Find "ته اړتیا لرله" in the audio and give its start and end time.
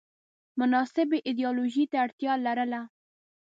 1.91-2.81